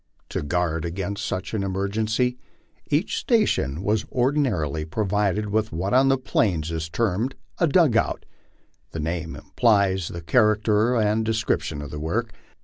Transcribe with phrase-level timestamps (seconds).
[0.29, 2.39] To guard against such an emergency,
[2.87, 7.95] each sta tion was ordinarily provided with what on the Plains is termed a" dug
[7.95, 8.25] out."
[8.93, 12.33] The name implies the character and description of the work.